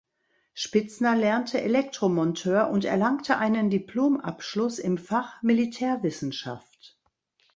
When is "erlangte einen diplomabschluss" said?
2.85-4.79